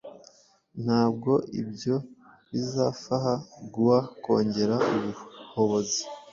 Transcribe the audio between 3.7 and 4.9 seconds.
gua kongera